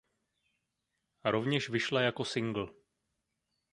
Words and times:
Rovněž 1.25 1.69
vyšla 1.69 2.01
jako 2.01 2.25
singl. 2.25 2.75